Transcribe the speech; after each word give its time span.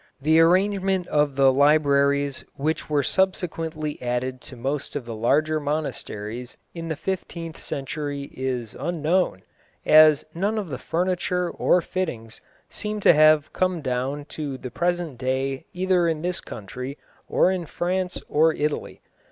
The 0.19 0.39
arrangement 0.39 1.05
of 1.09 1.35
the 1.35 1.53
libraries 1.53 2.43
which 2.55 2.89
were 2.89 3.03
subsequently 3.03 4.01
added 4.01 4.41
to 4.49 4.55
most 4.55 4.95
of 4.95 5.05
the 5.05 5.13
larger 5.13 5.59
monasteries 5.59 6.57
in 6.73 6.87
the 6.87 6.95
fifteenth 6.95 7.57
century 7.61 8.31
is 8.33 8.73
unknown, 8.73 9.43
as 9.85 10.25
none 10.33 10.57
of 10.57 10.69
the 10.69 10.79
furniture 10.79 11.51
or 11.51 11.81
fittings 11.81 12.41
seem 12.67 12.99
to 13.01 13.13
have 13.13 13.53
come 13.53 13.81
down 13.83 14.25
to 14.29 14.57
the 14.57 14.71
present 14.71 15.19
day 15.19 15.65
either 15.71 16.07
in 16.07 16.23
this 16.23 16.41
country 16.41 16.97
or 17.29 17.51
in 17.51 17.67
France 17.67 18.23
or 18.27 18.53
Italy. 18.55 19.01